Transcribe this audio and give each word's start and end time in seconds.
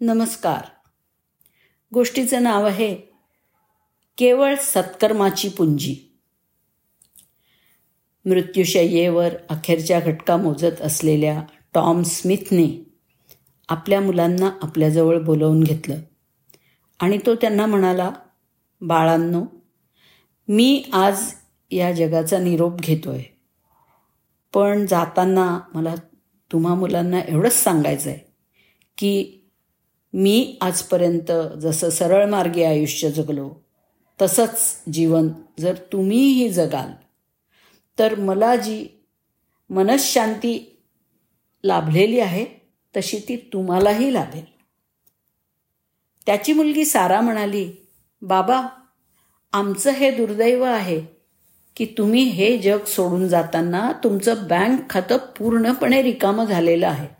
नमस्कार. 0.00 0.60
गोष्टीचं 1.94 2.42
नाव 2.42 2.66
आहे 2.66 2.96
केवळ 4.18 4.54
सत्कर्माची 4.54 5.48
पुंजी. 5.48 5.96
मृत्यूशय्येवर 8.24 9.34
अखेरच्या 9.50 10.00
घटका 10.00 10.36
मोजत 10.36 10.80
असलेल्या 10.80 11.42
टॉम 11.74 12.02
स्मिथने 12.02 12.84
आपल्या 13.68 14.00
मुलांना 14.00 14.50
आपल्याजवळ 14.62 15.22
बोलवून 15.22 15.62
घेतलं 15.62 15.96
आणि 17.00 17.18
तो 17.26 17.34
त्यांना 17.34 17.66
म्हणाला 17.66 18.10
बाळांनो 18.80 19.44
मी 20.48 20.84
आज 20.92 21.34
या 21.70 21.92
जगाचा 21.92 22.38
निरोप 22.38 22.80
घेतोय. 22.80 23.22
पण 24.54 24.86
जाताना 24.86 25.60
मला 25.74 25.94
तुम्हा 26.52 26.74
मुलांना 26.74 27.20
एवढंच 27.20 27.52
सांगायचं 27.52 28.10
आहे 28.10 28.18
की 28.98 29.34
मी 30.20 30.56
आजपर्यंत 30.60 31.32
जसं 31.60 31.90
सरळ 31.90 32.28
मार्गे 32.28 32.64
आयुष्य 32.64 33.10
जगलो 33.10 33.50
तसंच 34.22 34.82
जीवन 34.92 35.28
जर 35.60 35.74
तुम्हीही 35.92 36.48
जगाल 36.48 36.90
तर 37.98 38.14
मला 38.14 38.56
जी 38.56 38.86
मनशांती 39.70 40.82
लाभलेली 41.64 42.20
आहे 42.20 42.44
तशी 42.96 43.18
ती 43.18 43.36
तुम्हालाही 43.36 44.14
लाभेल. 44.14 44.44
त्याची 46.26 46.52
मुलगी 46.52 46.84
सारा 46.84 47.20
म्हणाली 47.20 47.70
बाबा 48.22 48.68
आमचं 49.52 49.90
हे 49.90 50.10
दुर्दैव 50.10 50.64
आहे 50.64 51.00
की 51.76 51.94
तुम्ही 51.98 52.22
हे 52.22 52.58
जग 52.58 52.84
सोडून 52.84 53.28
जाताना 53.28 53.92
तुमचं 54.04 54.46
बँक 54.48 54.90
खातं 54.90 55.16
पूर्णपणे 55.16 56.02
रिकामं 56.02 56.44
झालेलं 56.44 56.88
आहे. 56.88 57.17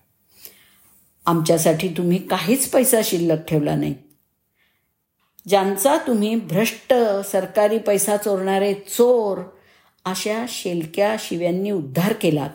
आमच्यासाठी 1.29 1.89
तुम्ही 1.89 2.27
काहीच 2.27 2.71
पैसा 2.71 3.01
शिल्लक 3.05 3.49
ठेवला 3.49 3.77
नाही. 3.77 3.95
ज्यांचा 5.49 5.97
तुम्ही 5.97 6.37
भ्रष्ट 6.37 6.95
सरकारी 7.33 7.79
पैसा 7.79 8.17
चोरणारे 8.17 8.75
चोर 8.75 9.39
अशा 10.05 10.45
शेलक्या 10.49 11.17
शिव्यांनी 11.19 11.71
उद्धार 11.71 12.13
केलात. 12.13 12.51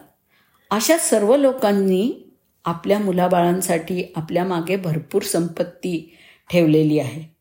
अशा 0.71 0.97
सर्व 0.97 1.35
लोकांनी 1.35 2.33
आपल्या 2.65 2.99
मुलाबाळांसाठी 2.99 4.13
आपल्या 4.15 4.43
मागे 4.43 4.75
भरपूर 4.75 5.21
संपत्ती 5.21 6.17
ठेवलेली 6.49 6.99
आहे. 6.99 7.35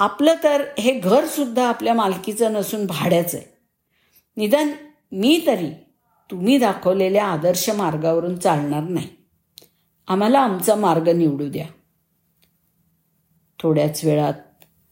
आपलं 0.00 0.34
तर 0.42 0.64
हे 0.78 1.00
घरसुद्धा 1.00 1.68
आपल्या 1.68 1.94
मालकीचं 1.94 2.52
नसून 2.52 2.86
भाड्याचं 2.86 3.38
आहे. 3.38 3.56
निदान 4.36 4.72
मी 5.12 5.44
तरी 5.46 5.70
तुम्ही 6.30 6.58
दाखवलेल्या 6.58 7.24
आदर्श 7.24 7.70
मार्गावरून 7.70 8.36
चालणार 8.36 8.82
नाही. 8.82 9.23
आम्हाला 10.06 10.38
आमचा 10.38 10.74
मार्ग 10.74 11.08
निवडू 11.08 11.48
द्या. 11.48 11.66
थोड्याच 13.62 14.04
वेळात 14.04 14.32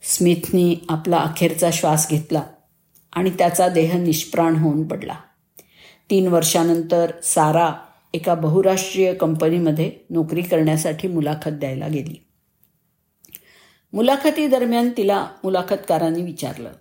स्मिथनी 0.03 0.87
आपला 0.89 1.17
अखेरचा 1.17 1.71
श्वास 1.73 2.09
घेतला 2.11 2.43
आणि 3.13 3.31
त्याचा 3.31 3.69
देह 3.69 3.99
निष्प्राण 3.99 4.57
होऊन 4.57 4.89
पडला. 4.89 5.15
तीन 6.11 6.27
वर्षानंतर 6.27 7.21
सारा 7.21 7.75
एका 8.15 8.35
बहुराष्ट्रीय 8.35 9.15
कंपनीमध्ये 9.15 9.93
नोकरी 10.11 10.43
करण्यासाठी 10.43 11.09
मुलाखत 11.09 11.51
द्यायला 11.51 11.89
गेली. 11.89 12.27
मुलाखती 13.93 14.49
दरम्यान 14.49 14.91
तिला 14.97 15.27
मुलाखतकारांनी 15.45 16.23
विचारलं 16.23 16.73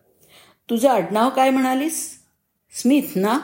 तुझं 0.70 0.90
आडनाव 0.90 1.30
काय 1.30 1.50
म्हणालीस? 1.50 2.20
स्मिथ 2.72 3.18
ना? 3.18 3.40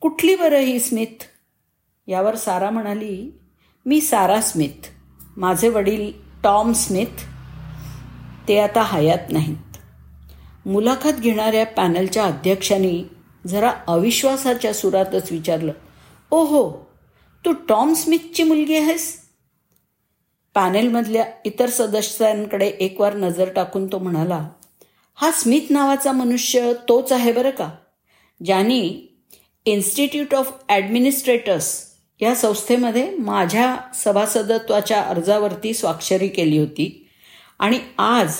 कुठली 0.00 0.36
बरं 0.36 0.58
ही 0.58 0.80
स्मिथ? 0.80 1.24
यावर 2.06 2.34
सारा 2.34 2.70
म्हणाली 2.70 3.38
मी 3.86 4.00
सारा 4.00 4.40
स्मिथ. 4.40 4.86
माझे 5.36 5.68
वडील 5.68 6.12
टॉम 6.44 6.72
स्मिथ. 6.72 7.24
ते 8.48 8.58
आता 8.58 8.82
हयात 8.82 9.30
नाहीत. 9.30 9.76
मुलाखत 10.66 11.20
घेणाऱ्या 11.20 11.66
पॅनलच्या 11.66 12.24
अध्यक्षांनी 12.24 13.04
जरा 13.46 13.72
अविश्वासाच्या 13.86 14.72
सुरातच 14.74 15.32
विचारलं 15.32 15.72
ओ 16.30 16.44
हो 16.44 16.70
तू 17.44 17.52
टॉम 17.68 17.92
स्मिथची 17.94 18.42
मुलगी 18.42 18.76
आहेस? 18.76 19.18
पॅनेलमधल्या 20.54 21.24
इतर 21.44 21.70
सदस्यांकडे 21.70 22.66
एकवार 22.66 23.14
नजर 23.14 23.52
टाकून 23.52 23.86
तो 23.92 23.98
म्हणाला 23.98 24.48
हा 25.14 25.30
स्मिथ 25.30 25.72
नावाचा 25.72 26.12
मनुष्य 26.12 26.72
तोच 26.88 27.12
आहे 27.12 27.32
बरं 27.32 27.50
का 27.50 27.70
ज्याने 28.44 28.80
इन्स्टिट्यूट 29.66 30.34
ऑफ 30.34 30.52
ॲडमिनिस्ट्रेटर्स 30.68 31.91
या 32.22 32.34
संस्थेमध्ये 32.34 33.16
माझ्या 33.16 33.76
सभासदत्वाच्या 33.94 35.02
अर्जावरती 35.02 35.74
स्वाक्षरी 35.74 36.28
केली 36.28 36.58
होती. 36.58 37.08
आणि 37.58 37.80
आज 37.98 38.34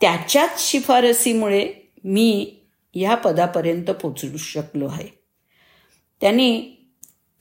त्याच्याच 0.00 0.70
शिफारसीमुळे 0.70 1.72
मी 2.04 2.56
या 2.94 3.14
पदापर्यंत 3.14 3.90
पोचू 3.90 4.36
शकलो 4.36 4.88
आहे. 4.88 5.08
त्यांनी 6.20 6.76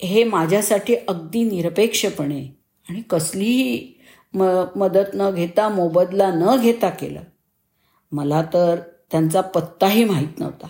हे 0.01 0.23
माझ्यासाठी 0.23 0.95
अगदी 1.07 1.43
निरपेक्षपणे 1.43 2.57
आणि 2.89 3.01
कसलीही 3.01 3.93
म 4.33 4.63
मदत 4.75 5.09
न 5.13 5.31
घेता 5.31 5.69
मोबदला 5.69 6.31
न 6.31 6.61
घेता 6.61 6.89
केलं. 6.89 7.21
मला 8.11 8.41
तर 8.53 8.79
त्यांचा 9.11 9.41
पत्ताही 9.41 10.03
माहीत 10.03 10.39
नव्हता. 10.39 10.67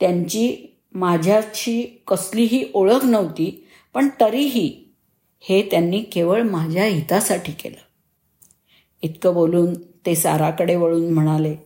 त्यांची 0.00 0.76
माझ्याशी 0.92 2.02
कसलीही 2.08 2.70
ओळख 2.74 3.04
नव्हती. 3.04 3.68
पण 3.94 4.08
तरीही 4.20 4.84
हे 5.40 5.62
त्यांनी 5.70 6.02
केवळ 6.02 6.42
माझ्या 6.42 6.84
हितासाठी 6.84 7.52
केलं. 7.52 7.80
इतकं 9.02 9.34
बोलून 9.34 9.74
ते 10.06 10.14
साराकडे 10.14 10.76
वळून 10.76 11.10
म्हणाले 11.10 11.56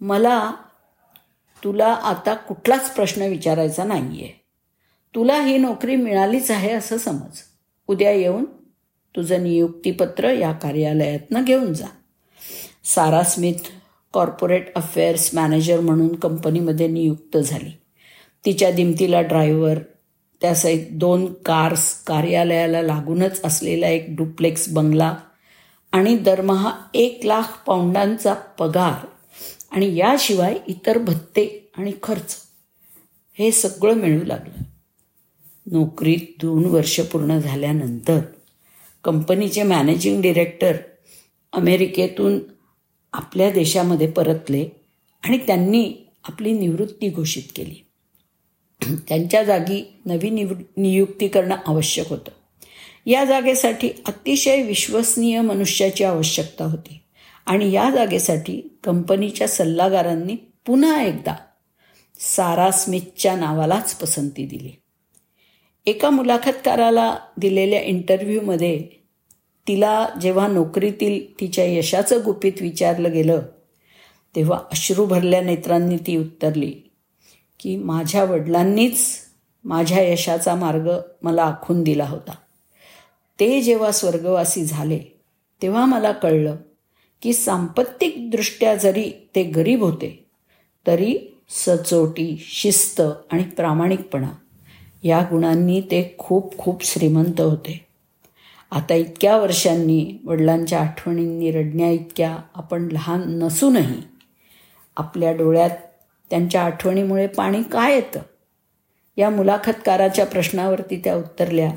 मला 0.00 0.54
तुला 1.64 1.86
आता 1.86 2.34
कुठलाच 2.34 2.94
प्रश्न 2.94 3.22
विचारायचा 3.22 3.84
नाही 3.84 4.22
आहे 4.22 4.40
तुला 5.14 5.42
ही 5.42 5.58
नोकरी 5.58 5.96
मिळालीच 5.96 6.50
आहे 6.50 6.70
असं 6.70 6.98
समज. 6.98 7.40
उद्या 7.88 8.10
येऊन 8.10 8.44
तुझं 9.16 9.42
नियुक्तीपत्र 9.42 10.30
या 10.30 10.52
कार्यालयातनं 10.52 11.44
घेऊन 11.44 11.72
जा. 11.74 11.86
Sarah 12.84 13.22
Smith 13.22 13.68
corporate 14.12 14.74
affairs 14.74 15.34
manager 15.34 15.80
म्हणून 15.80 16.14
कंपनीमध्ये 16.16 16.88
नियुक्त 16.88 17.36
झाली. 17.36 17.70
तिच्या 18.44 18.70
दिमतीला 18.70 19.20
ड्रायव्हर 19.20 19.78
त्यासहित 20.42 20.86
दोन 20.90 21.32
कार्स 21.32 22.04
कार्यालयाला 22.04 22.82
लागूनच 22.82 23.40
असलेला 23.44 23.88
एक 23.88 24.06
डुप्लेक्स 24.08 24.68
बंगला 24.68 25.16
आणि 25.92 26.16
दरमहा 26.16 26.72
एक 26.94 27.20
लाख 27.24 27.64
पाऊंडांचा 27.66 28.34
पगार 28.34 29.06
आणि 29.70 29.96
याशिवाय 29.96 30.58
इतर 30.68 30.98
भत्ते 30.98 31.70
आणि 31.76 31.92
खर्च. 32.02 32.36
हे 33.38 33.52
सगळं 33.52 33.94
मिळू 33.94 34.24
लागलं. 34.24 34.62
नोकरीत 35.66 36.18
दोन 36.40 36.64
वर्ष 36.64 37.00
पूर्ण 37.00 37.38
झाल्यानंतर 37.38 38.18
कंपनीचे 39.04 39.62
मॅनेजिंग 39.62 40.22
डिरेक्टर 40.22 40.76
अमेरिकेतून 41.52 42.38
आपल्या 43.12 43.50
देशामध्ये 43.50 44.10
परतले 44.10 44.68
आणि 45.22 45.38
त्यांनी 45.38 45.94
आपली 46.24 46.52
निवृत्ती 46.52 47.08
घोषित 47.08 47.42
केली. 47.56 47.86
त्यांच्या 49.08 49.42
जागी 49.42 50.00
नवी 50.06 50.30
निव 50.30 50.52
नियुक्ती 50.76 51.28
करणं 51.28 51.56
आवश्यक 51.66 52.08
होतं. 52.08 52.30
या 53.06 53.24
जागेसाठी 53.24 53.90
अतिशय 54.06 54.62
विश्वसनीय 54.62 55.40
मनुष्याची 55.40 56.04
आवश्यकता 56.04 56.64
होती. 56.64 57.00
आणि 57.46 57.72
या 57.72 57.90
जागेसाठी 57.94 58.78
कंपनीच्या 58.84 59.48
सल्लागारांनी 59.48 60.36
पुन्हा 60.66 61.02
एकदा 61.02 61.34
सारा 62.18 62.70
स्मिथच्या 62.70 63.36
नावालाच 63.36 63.94
पसंती 63.94 64.46
दिली. 64.46 64.70
एका 65.86 66.10
मुलाखतकाराला 66.10 67.16
दिलेल्या 67.36 67.82
इंटरव्ह्यूमध्ये 67.82 68.82
तिला 69.68 70.08
जेव्हा 70.22 70.46
नोकरीतील 70.46 71.40
तिच्या 71.40 71.64
यशाचं 71.64 72.20
गुपित 72.24 72.52
विचारलं 72.60 73.12
गेलं 73.12 73.42
तेव्हा 74.36 74.58
अश्रू 74.58 75.06
भरल्या 75.06 75.42
नेत्रांनी 75.42 75.96
ती 75.96 76.16
उत्तरली 76.16 76.72
की 77.62 77.76
माझ्या 77.76 78.24
वडिलांनीच 78.24 79.18
माझ्या 79.64 80.02
यशाचा 80.02 80.54
मार्ग 80.54 80.90
मला 81.22 81.42
आखून 81.42 81.82
दिला 81.82 82.04
होता. 82.04 82.34
ते 83.40 83.60
जेव्हा 83.60 83.90
स्वर्गवासी 83.90 84.64
झाले 84.64 84.98
तेव्हा 85.62 85.84
मला 85.84 86.12
कळलं 86.12 86.56
की 87.22 87.32
सांपत्तिकदृष्ट्या 87.32 88.74
जरी 88.74 89.10
ते 89.34 89.42
गरीब 89.42 89.82
होते 89.82 90.24
तरी 90.86 91.18
सचोटी 91.48 92.36
शिस्त 92.48 93.00
आणि 93.30 93.42
प्रामाणिकपणा 93.42 94.30
या 95.02 95.22
गुणांनी 95.30 95.80
ते 95.80 96.14
खूप 96.18 96.58
खूप 96.58 96.84
श्रीमंत 96.84 97.40
होते. 97.40 97.86
आता 98.70 98.94
इतक्या 98.94 99.36
वर्षांनी 99.36 100.18
वडिलांच्या 100.24 100.80
आठवणींनी 100.80 101.50
रडण्या 101.50 101.90
इतक्या 101.90 102.36
आपण 102.54 102.88
लहान 102.92 103.22
नसूनही 103.26 104.02
आपल्या 104.96 105.32
डोळ्यात 105.32 105.70
त्यांच्या 106.32 106.62
आठवणीमुळे 106.62 107.26
पाणी 107.26 107.62
काय 107.62 107.94
येतं? 107.94 108.20
या 109.16 109.30
मुलाखतकाराच्या 109.30 110.26
प्रश्नावरती 110.26 111.00
त्या 111.04 111.16
उत्तरल्या 111.16 111.72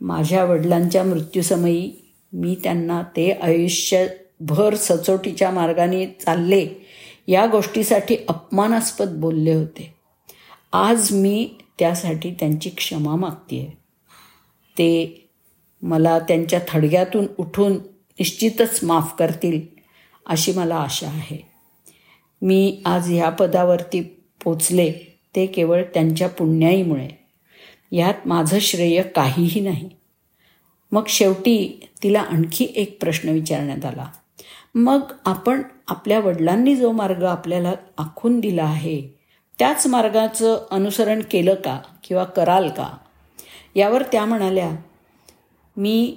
माझ्या 0.00 0.44
वडिलांच्या 0.44 1.02
मृत्यूसमयी 1.04 1.92
मी 2.32 2.56
त्यांना 2.64 3.02
ते 3.02 3.30
आयुष्यभर 3.32 4.74
सचोटीच्या 4.74 5.50
मार्गाने 5.50 6.06
चालले 6.06 6.68
या 7.28 7.46
गोष्टीसाठी 7.46 8.16
अपमानास्पद 8.28 9.08
बोलले 9.08 9.54
होते. 9.54 9.94
आज 10.72 11.12
मी 11.12 11.54
त्यासाठी 11.78 12.30
त्यांची 12.30 12.70
क्षमा 12.70 13.16
मागते 13.16 13.76
ते 14.78 14.90
मला 15.82 16.18
त्यांच्या 16.18 16.60
थडग्यातून 16.68 17.26
उठून 17.38 17.72
निश्चितच 17.72 18.80
माफ 18.82 19.14
करतील 19.18 19.60
अशी 20.26 20.52
मला 20.52 20.76
आशा 20.76 21.06
आहे. 21.06 21.55
मी 22.42 22.82
आज 22.86 23.10
ह्या 23.10 23.30
पदावरती 23.30 24.00
पोचले 24.44 25.18
ते 25.36 25.46
केवळ 25.46 25.82
त्यांच्या 25.82 26.28
पुण्याईमुळे. 26.28 27.08
यात 27.92 28.14
माझं 28.26 28.58
श्रेय 28.58 29.02
काहीही 29.02 29.60
नाही. 29.60 29.90
मग 30.92 31.02
शेवटी 31.08 31.88
तिला 32.02 32.20
आणखी 32.20 32.72
एक 32.76 33.00
प्रश्न 33.00 33.28
विचारण्यात 33.28 33.84
आला. 33.84 34.06
मग 34.74 35.00
आपण 35.24 35.62
आपल्या 35.88 36.20
वडिलांनी 36.20 36.76
जो 36.76 36.92
मार्ग 36.92 37.22
आपल्याला 37.22 37.72
आखून 37.98 38.40
दिला 38.40 38.64
आहे 38.64 39.02
त्याच 39.58 39.86
मार्गाचं 39.86 40.66
अनुसरण 40.70 41.22
केलं 41.30 41.54
का 41.54 41.80
किंवा 42.04 42.24
कराल 42.24 42.68
का? 42.68 42.96
यावर 43.74 44.02
त्या 44.02 44.24
म्हणाल्या 44.24 44.70
मी 45.76 46.16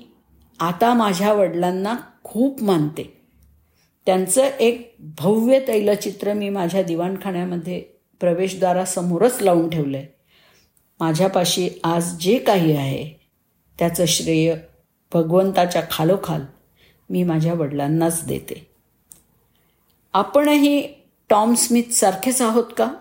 आता 0.59 0.93
माझ्या 0.93 1.33
वडिलांना 1.33 1.95
खूप 2.23 2.63
मानते. 2.63 3.18
त्यांचं 4.05 4.43
एक 4.43 4.95
भव्य 4.99 5.59
तैलचित्र 5.67 6.33
मी 6.33 6.49
माझ्या 6.49 6.83
दिवाणखान्यामध्ये 6.83 7.79
प्रवेशद्वारासमोरच 8.19 9.41
लावून 9.41 9.69
ठेवलं 9.69 9.97
आहे 9.97 10.07
माझ्यापाशी 10.99 11.69
आज 11.83 12.15
जे 12.19 12.37
काही 12.37 12.75
आहे 12.75 13.19
त्याचं 13.79 14.05
श्रेय 14.05 14.55
भगवंताच्या 15.13 15.83
खालोखाल 15.91 16.41
मी 17.09 17.23
माझ्या 17.23 17.53
वडिलांनाच 17.53 18.25
देते. 18.25 18.67
आपणही 20.13 20.87
टॉम 21.29 21.53
स्मिथ 21.53 21.91
सारखेच 21.91 22.41
आहोत 22.41 22.63
का? 22.77 22.93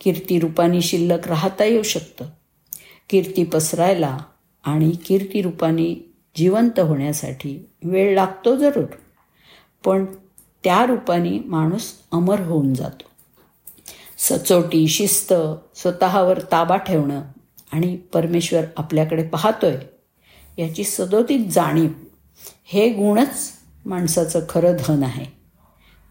कीर्तिरूपानी 0.00 0.82
शिल्लक 0.82 1.28
राहता 1.28 1.64
येऊ 1.64 1.82
शकतं. 1.82 2.24
कीर्ती 3.08 3.44
पसरायला 3.44 4.18
आणि 4.62 4.90
कीर्तिरूपानी 4.90 6.09
जिवंत 6.36 6.80
होण्यासाठी 6.80 7.68
वेळ 7.84 8.14
लागतो 8.14 8.56
जरूर. 8.56 8.84
पण 9.84 10.04
त्या 10.64 10.86
रूपाने 10.86 11.38
माणूस 11.38 11.92
अमर 12.12 12.40
होऊन 12.40 12.74
जातो. 12.74 13.10
सचोटी 14.18 14.88
शिस्त 14.88 15.34
स्वतःवर 15.74 16.40
ताबा 16.52 16.76
ठेवणं 16.76 17.22
आणि 17.72 17.96
परमेश्वर 17.96 18.64
आपल्याकडे 18.76 19.22
पाहतोय 19.22 19.76
याची 20.58 20.84
सदोतीत 20.84 21.46
जाणीव 21.50 21.88
हे 22.64 22.90
गुणच 22.90 23.50
माणसाचं 23.86 24.40
खरं 24.48 24.76
धन 24.80 25.02
आहे. 25.02 25.24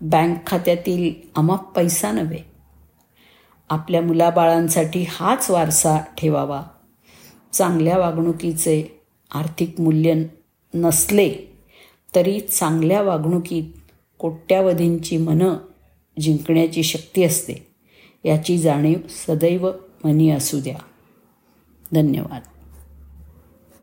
बँक 0.01 0.47
खात्यातील 0.47 1.27
अमाप 1.35 1.75
पैसा 1.75 2.11
नव्हे. 2.11 2.39
आपल्या 3.69 4.01
मुलाबाळांसाठी 4.01 5.05
हाच 5.09 5.49
वारसा 5.49 5.97
ठेवावा. 6.17 6.63
चांगल्या 7.53 7.97
वागणुकीचे 7.97 8.98
आर्थिक 9.33 9.79
मूल्य 9.79 10.23
नसले 10.73 11.35
तरी 12.15 12.39
चांगल्या 12.39 13.01
वागणुकीत 13.01 13.63
कोट्यावधींची 14.19 15.17
मनं 15.17 15.53
जिंकण्याची 16.19 16.83
शक्ती 16.83 17.23
असते. 17.23 17.67
याची 18.25 18.57
जाणीव 18.57 18.97
सदैव 19.09 19.71
मनी 20.03 20.29
असू 20.29 20.59
द्या. 20.59 20.77
धन्यवाद. 21.93 22.41